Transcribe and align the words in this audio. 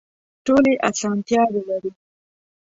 ټولې 0.45 0.73
اسانتیاوې 0.89 1.61
لري. 1.69 1.91